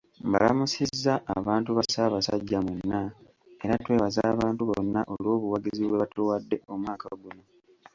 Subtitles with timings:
[0.27, 3.01] Mbalamusizza abantu ba Ssaabasajja mwenna
[3.63, 7.43] era twebaza abantu bonna olwobuwagizi bwe batuwadde omwaka guno.